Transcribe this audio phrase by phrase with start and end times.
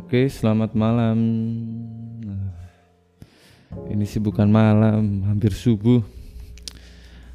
[0.00, 1.18] Oke, selamat malam.
[3.92, 6.00] Ini sih bukan malam, hampir subuh.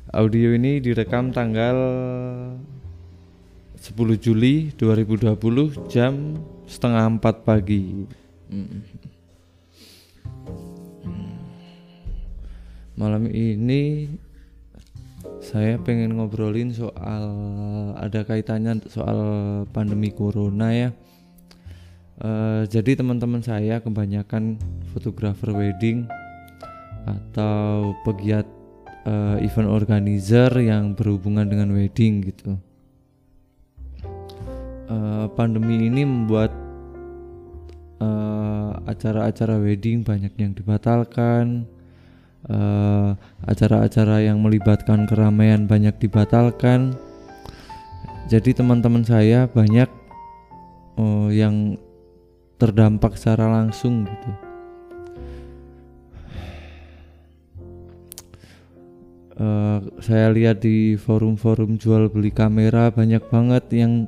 [0.10, 1.78] Audio ini direkam tanggal
[3.78, 8.10] 10 Juli 2020 jam setengah empat pagi.
[8.50, 8.82] Mm.
[12.98, 14.10] Malam ini
[15.38, 17.30] saya pengen ngobrolin soal
[17.94, 19.20] ada kaitannya soal
[19.70, 20.90] pandemi corona ya.
[22.16, 24.56] Eh, jadi teman-teman saya kebanyakan
[24.96, 26.08] fotografer wedding
[27.04, 28.48] atau pegiat
[29.04, 32.56] eh, event organizer yang berhubungan dengan wedding gitu.
[34.88, 36.52] Eh, pandemi ini membuat
[38.86, 41.66] acara-acara wedding banyak yang dibatalkan,
[43.50, 46.94] acara-acara yang melibatkan keramaian banyak dibatalkan.
[48.30, 49.90] Jadi teman-teman saya banyak
[50.98, 51.78] eh, yang
[52.56, 54.32] terdampak secara langsung gitu.
[59.36, 64.08] Eh, saya lihat di forum-forum jual beli kamera banyak banget yang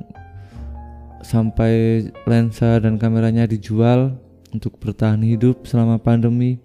[1.20, 4.16] sampai lensa dan kameranya dijual
[4.56, 6.56] untuk bertahan hidup selama pandemi.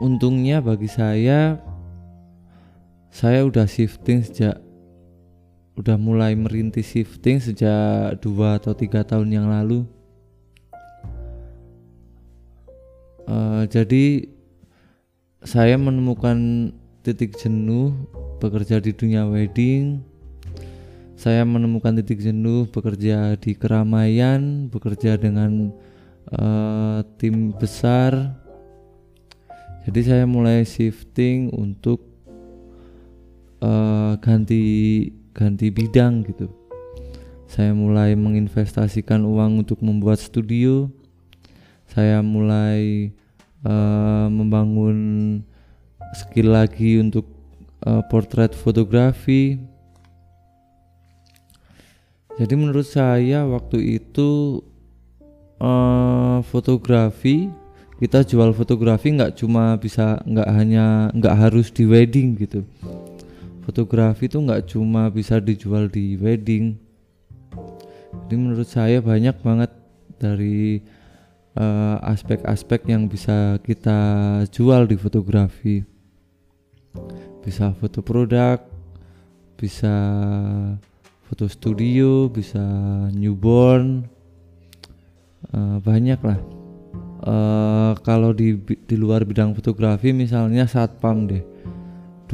[0.00, 1.60] Untungnya bagi saya,
[3.12, 4.63] saya udah shifting sejak
[5.74, 9.82] udah mulai merintis shifting sejak dua atau tiga tahun yang lalu.
[13.26, 14.30] Eh, jadi
[15.42, 16.70] saya menemukan
[17.02, 17.92] titik jenuh
[18.38, 19.98] bekerja di dunia wedding.
[21.18, 25.74] Saya menemukan titik jenuh bekerja di keramaian, bekerja dengan
[26.30, 28.38] eh, tim besar.
[29.84, 31.98] Jadi saya mulai shifting untuk
[33.58, 34.64] eh, ganti
[35.34, 36.46] ganti bidang gitu.
[37.50, 40.88] Saya mulai menginvestasikan uang untuk membuat studio.
[41.90, 43.10] Saya mulai
[43.66, 44.96] eh, membangun
[46.14, 47.26] skill lagi untuk
[47.84, 49.58] eh, portrait fotografi.
[52.34, 54.62] Jadi menurut saya waktu itu
[55.60, 57.50] eh, fotografi
[58.02, 62.66] kita jual fotografi nggak cuma bisa nggak hanya nggak harus di wedding gitu
[63.64, 66.76] fotografi itu nggak cuma bisa dijual di wedding.
[68.14, 69.72] Jadi menurut saya banyak banget
[70.20, 70.84] dari
[71.56, 73.98] eh, aspek-aspek yang bisa kita
[74.52, 75.80] jual di fotografi.
[77.40, 78.60] Bisa foto produk
[79.54, 79.94] bisa
[81.24, 82.60] foto studio bisa
[83.16, 84.04] newborn
[85.50, 86.40] eh, banyak lah.
[87.24, 91.54] Eh, kalau di di luar bidang fotografi misalnya satpam deh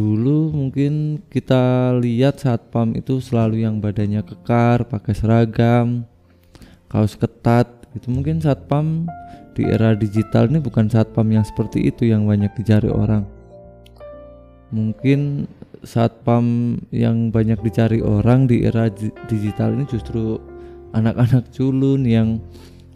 [0.01, 6.09] dulu mungkin kita lihat satpam itu selalu yang badannya kekar pakai seragam
[6.89, 7.69] kaos ketat.
[7.93, 9.05] Itu mungkin satpam
[9.53, 13.29] di era digital ini bukan satpam yang seperti itu yang banyak dicari orang.
[14.73, 15.45] Mungkin
[15.85, 20.41] satpam yang banyak dicari orang di era di- digital ini justru
[20.97, 22.41] anak-anak culun yang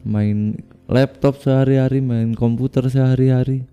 [0.09, 0.57] main
[0.89, 3.67] laptop sehari-hari main komputer sehari-hari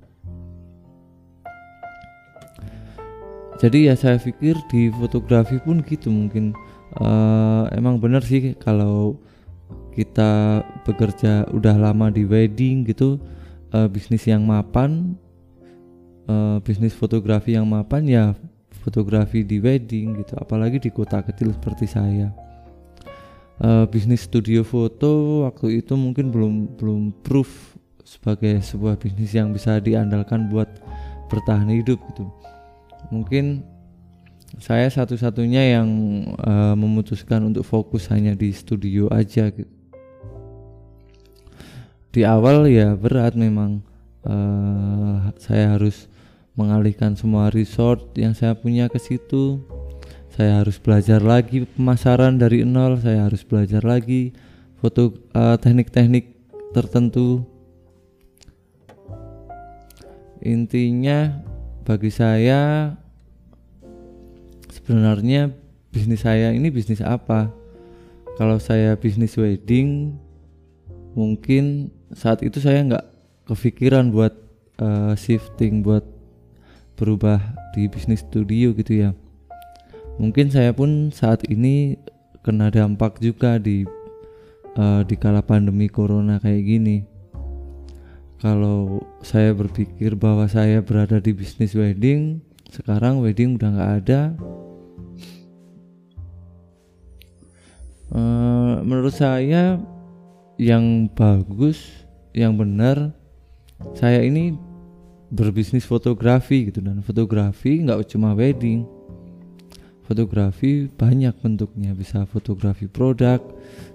[3.62, 6.58] jadi ya saya pikir di fotografi pun gitu mungkin.
[6.98, 9.22] Eh, emang bener sih kalau
[9.94, 13.22] kita bekerja udah lama di wedding gitu
[13.72, 15.16] eh, bisnis yang mapan
[16.28, 18.26] eh, bisnis fotografi yang mapan ya
[18.84, 22.34] fotografi di wedding gitu apalagi di kota kecil seperti saya.
[23.62, 29.78] Eh, bisnis studio foto waktu itu mungkin belum belum proof sebagai sebuah bisnis yang bisa
[29.78, 30.68] diandalkan buat
[31.30, 32.26] bertahan hidup gitu
[33.10, 33.66] mungkin
[34.60, 35.90] saya satu-satunya yang
[36.36, 39.72] eh, memutuskan untuk fokus hanya di studio aja gitu.
[42.12, 43.80] Di awal ya berat memang
[44.28, 46.12] eh, saya harus
[46.60, 49.64] mengalihkan semua resort yang saya punya ke situ.
[50.32, 54.36] Saya harus belajar lagi pemasaran dari nol, saya harus belajar lagi
[54.84, 56.36] foto eh, teknik-teknik
[56.76, 57.48] tertentu.
[60.42, 61.51] Intinya
[61.82, 62.94] bagi saya
[64.70, 65.50] sebenarnya
[65.90, 67.50] bisnis saya ini bisnis apa?
[68.38, 70.16] Kalau saya bisnis wedding
[71.18, 73.06] mungkin saat itu saya nggak
[73.50, 74.34] kepikiran buat
[74.80, 76.06] eh, shifting buat
[76.96, 77.42] berubah
[77.74, 79.12] di bisnis studio gitu ya.
[80.22, 81.98] Mungkin saya pun saat ini
[82.46, 83.84] kena dampak juga di
[84.78, 87.11] eh, di kala pandemi corona kayak gini
[88.42, 92.42] kalau saya berpikir bahwa saya berada di bisnis wedding
[92.74, 94.22] sekarang wedding udah nggak ada.
[98.12, 99.80] Uh, menurut saya
[100.60, 101.80] yang bagus
[102.36, 103.16] yang benar
[103.96, 104.58] saya ini
[105.30, 106.82] berbisnis fotografi gitu.
[106.82, 108.88] Dan fotografi nggak cuma wedding.
[110.08, 111.94] Fotografi banyak bentuknya.
[111.94, 113.40] Bisa fotografi produk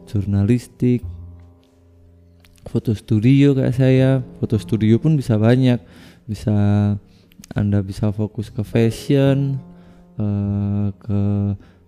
[0.06, 1.04] jurnalistik
[2.76, 5.81] foto studio kayak saya foto studio pun bisa banyak.
[6.28, 6.52] Bisa
[7.56, 9.56] anda bisa fokus ke fashion
[10.20, 11.20] uh, ke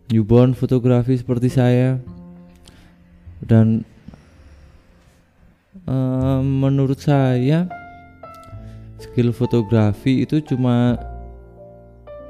[0.08, 2.00] newborn fotografi seperti saya.
[3.44, 3.85] Dan
[5.85, 7.69] uh, menurut saya
[8.96, 10.96] skill fotografi itu cuma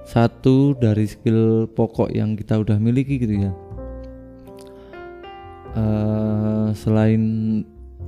[0.02, 3.52] satu dari skill pokok yang kita udah miliki gitu ya.
[5.78, 7.22] Uh, selain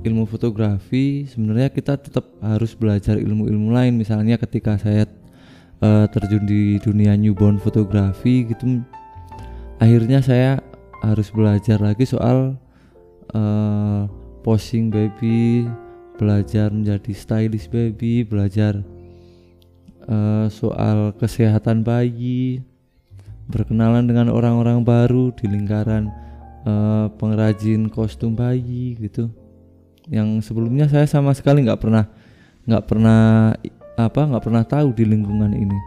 [0.01, 5.05] ilmu fotografi sebenarnya kita tetap harus belajar ilmu-ilmu lain misalnya ketika saya
[5.81, 8.81] uh, terjun di dunia newborn fotografi gitu
[9.77, 10.61] akhirnya saya
[11.01, 12.57] harus belajar lagi soal
[13.33, 14.05] uh,
[14.41, 15.65] posing baby
[16.17, 18.81] belajar menjadi stylist baby belajar
[20.07, 22.63] uh, soal kesehatan bayi,
[23.51, 26.09] berkenalan dengan orang-orang baru di lingkaran
[26.65, 29.29] uh, pengrajin kostum bayi gitu.
[30.09, 32.05] Yang sebelumnya saya sama sekali nggak pernah
[32.65, 33.53] nggak pernah
[33.97, 35.77] apa nggak pernah tahu di lingkungan ini.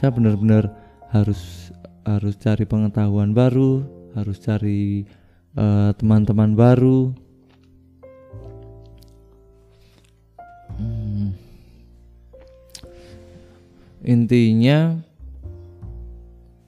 [0.00, 0.68] Saya benar-benar
[1.14, 1.70] harus
[2.02, 3.86] harus cari pengetahuan baru,
[4.18, 5.06] harus cari
[5.56, 7.00] eh, teman-teman uh, baru.
[10.76, 11.52] Hmm
[14.02, 14.98] intinya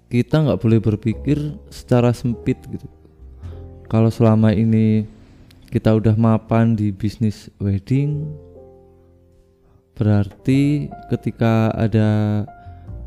[0.07, 2.87] kita nggak boleh berpikir secara sempit gitu
[3.91, 5.03] kalau selama ini
[5.69, 8.29] kita udah mapan di bisnis wedding.
[9.95, 12.43] Berarti ketika ada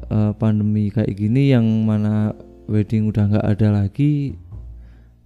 [0.08, 2.32] uh, pandemi kayak gini yang mana
[2.66, 4.40] wedding udah nggak ada lagi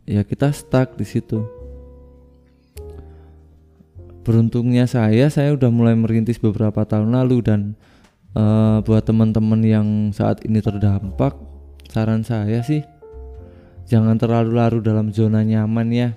[0.10, 1.45] ya kita stuck di situ.
[4.22, 7.62] Beruntungnya saya saya udah mulai merintis beberapa tahun lalu dan
[8.36, 11.36] uh, buat teman-teman yang saat ini terdampak
[11.92, 12.86] saran saya sih
[13.89, 16.10] jangan terlalu larut dalam zona nyaman ya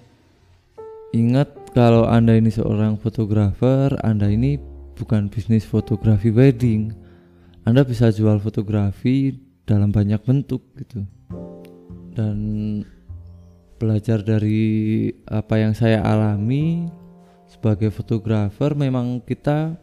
[1.14, 4.58] ingat kalau anda ini seorang fotografer anda ini
[4.94, 6.94] bukan bisnis fotografi wedding.
[7.66, 9.34] Anda bisa jual fotografi
[9.66, 11.02] dalam banyak bentuk gitu.
[12.14, 12.36] Dan
[13.80, 16.86] belajar dari apa yang saya alami
[17.50, 19.74] sebagai fotografer memang kita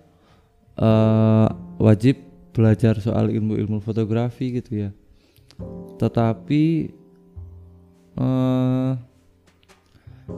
[0.79, 2.17] uh, wajib
[2.55, 4.89] belajar soal ilmu-ilmu fotografi gitu ya.
[5.99, 6.63] Tetapi
[8.15, 8.91] uh,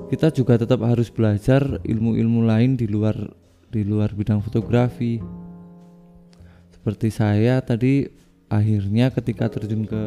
[0.10, 3.16] kita juga tetap harus belajar ilmu-ilmu lain di luar
[3.74, 5.18] di luar bidang fotografi
[6.70, 8.06] seperti saya tadi
[8.52, 10.04] akhirnya ketika terjun ke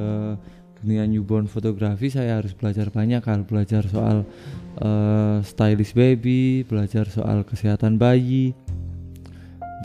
[0.83, 4.23] dunia newborn fotografi saya harus belajar banyak hal belajar soal
[4.79, 8.55] uh, stylist baby belajar soal kesehatan bayi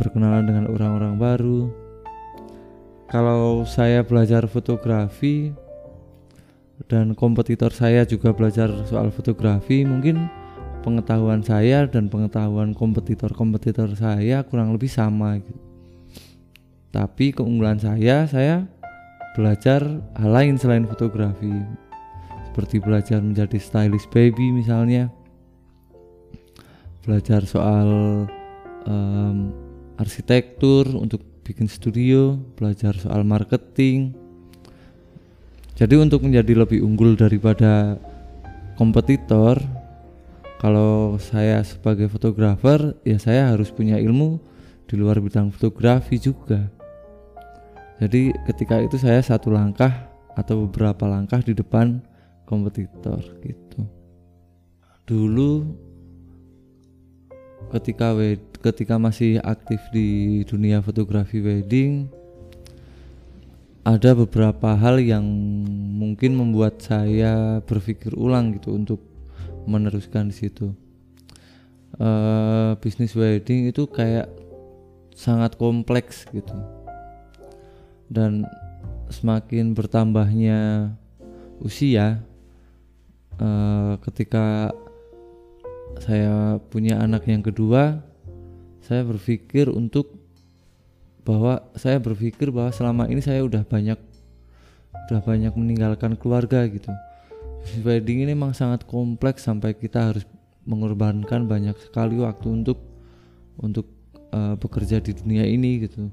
[0.01, 1.62] berkenalan dengan orang-orang baru.
[3.06, 5.53] Kalau saya belajar fotografi
[6.87, 10.29] dan kompetitor saya juga belajar soal fotografi, mungkin
[10.81, 15.61] pengetahuan saya dan pengetahuan kompetitor-kompetitor saya kurang lebih sama gitu.
[16.91, 18.67] Tapi keunggulan saya, saya
[19.37, 19.79] belajar
[20.19, 21.51] hal lain selain fotografi.
[22.51, 25.07] Seperti belajar menjadi stylist baby misalnya.
[27.07, 27.89] Belajar soal
[28.85, 29.38] um,
[29.95, 34.20] arsitektur, untuk bikin studio, belajar soal marketing.
[35.81, 37.97] Jadi untuk menjadi lebih unggul daripada
[38.77, 39.57] kompetitor,
[40.61, 44.38] kalau saya sebagai fotografer, ya saya harus punya ilmu
[44.85, 46.69] di luar bidang fotografi juga.
[47.97, 50.05] Jadi ketika itu saya satu langkah
[50.38, 51.97] atau beberapa langkah di depan
[52.45, 53.81] kompetitor gitu.
[55.09, 55.65] Dulu
[57.73, 58.13] ketika
[58.61, 62.20] ketika masih aktif di dunia fotografi wedding
[63.81, 65.25] ada beberapa hal yang
[65.97, 69.01] mungkin membuat saya berpikir ulang gitu untuk
[69.65, 70.69] meneruskan di situ.
[71.97, 74.29] Uh, bisnis wedding itu kayak
[75.17, 76.53] sangat kompleks gitu.
[78.05, 78.45] Dan
[79.09, 80.93] semakin bertambahnya
[81.57, 82.21] usia
[83.41, 84.69] uh, ketika
[86.00, 88.01] saya punya anak yang kedua
[88.81, 90.20] saya berpikir untuk
[91.21, 93.99] bahwa saya berpikir bahwa selama ini saya udah banyak
[95.11, 96.89] udah banyak meninggalkan keluarga gitu.
[97.85, 100.25] Wedding ini memang sangat kompleks sampai kita harus
[100.65, 102.81] mengorbankan banyak sekali waktu untuk
[103.61, 103.85] untuk
[104.33, 106.09] uh, bekerja di dunia ini gitu.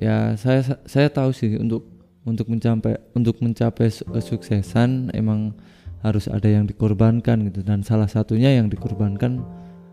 [0.00, 1.88] Ya saya saya tahu sih untuk
[2.24, 5.52] untuk mencapai untuk mencapai kesuksesan emang
[6.00, 7.60] harus ada yang dikorbankan gitu.
[7.60, 9.44] Dan salah satunya yang dikorbankan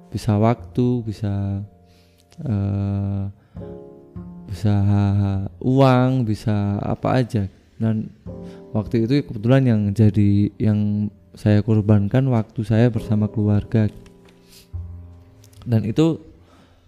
[0.10, 1.62] bisa waktu bisa
[2.46, 3.30] uh,
[4.50, 4.76] bisa
[5.62, 7.46] uang bisa apa aja.
[7.80, 8.12] Dan
[8.76, 13.88] waktu itu kebetulan yang jadi yang saya korbankan waktu saya bersama keluarga.
[15.64, 16.20] Dan itu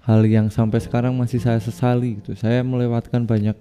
[0.04, 2.34] hal yang sampai sekarang masih saya sesali gitu.
[2.34, 3.56] Saya melewatkan banyak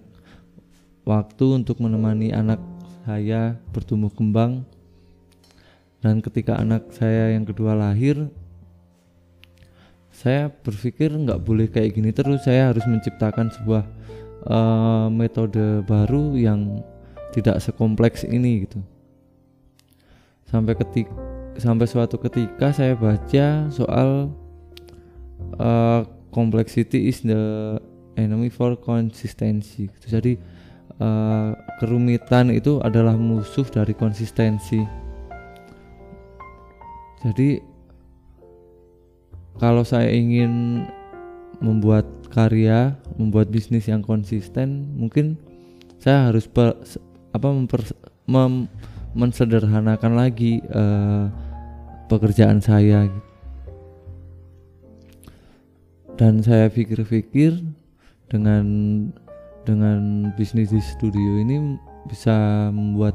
[1.05, 2.59] waktu untuk menemani anak
[3.05, 4.65] saya bertumbuh kembang.
[6.01, 8.33] Dan ketika anak saya yang kedua lahir
[10.21, 12.45] saya berpikir nggak boleh kayak gini terus.
[12.45, 13.85] Saya harus menciptakan sebuah
[14.45, 16.85] uh, metode baru yang
[17.33, 18.85] tidak sekompleks ini gitu.
[20.45, 21.09] Sampai ketik
[21.57, 24.29] sampai suatu ketika saya baca soal
[25.57, 26.05] uh,
[26.37, 27.81] complexity is the
[28.21, 30.21] enemy for consistency gitu.
[30.21, 30.33] jadi
[31.01, 34.85] uh, kerumitan itu adalah musuh dari konsistensi.
[37.21, 37.70] Jadi
[39.61, 40.83] kalau saya ingin
[41.61, 45.37] membuat karya, membuat bisnis yang konsisten, mungkin
[46.01, 46.81] saya harus per,
[47.37, 47.85] apa memper,
[48.25, 48.65] mem,
[49.13, 51.29] mensederhanakan lagi uh,
[52.09, 53.05] pekerjaan saya.
[56.17, 57.61] Dan saya pikir-pikir
[58.33, 58.65] dengan
[59.69, 61.77] dengan bisnis di studio ini
[62.09, 63.13] bisa membuat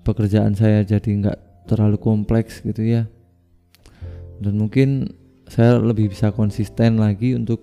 [0.00, 1.38] pekerjaan saya jadi nggak
[1.68, 3.04] terlalu kompleks gitu ya
[4.40, 5.08] dan mungkin
[5.54, 7.62] saya lebih bisa konsisten lagi untuk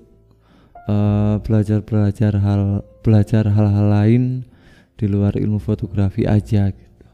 [0.87, 4.47] uh, belajar belajar hal belajar hal-hal lain
[4.95, 7.07] di luar ilmu fotografi aja gitu.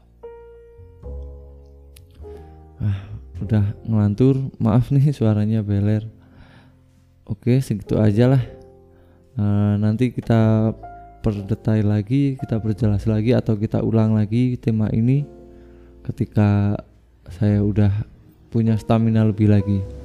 [2.78, 3.10] Ah,
[3.42, 6.06] udah ngelantur, maaf nih suaranya beler.
[7.26, 8.42] Oke, segitu aja lah.
[9.34, 10.70] Uh, nanti kita
[11.26, 15.26] perdetail lagi, kita perjelas lagi atau kita ulang lagi tema ini
[16.06, 16.78] ketika
[17.34, 17.90] saya udah
[18.54, 19.97] punya stamina lebih lagi.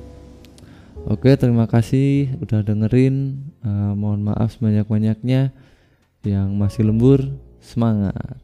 [1.03, 3.48] Oke, terima kasih udah dengerin.
[3.60, 5.51] Uh, mohon maaf sebanyak-banyaknya
[6.24, 7.19] yang masih lembur.
[7.60, 8.43] Semangat.